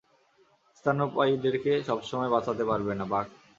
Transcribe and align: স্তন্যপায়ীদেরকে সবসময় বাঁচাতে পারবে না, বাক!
স্তন্যপায়ীদেরকে 0.75 1.71
সবসময় 1.87 2.31
বাঁচাতে 2.35 2.63
পারবে 2.65 2.93
না, 2.95 3.05
বাক! 3.11 3.27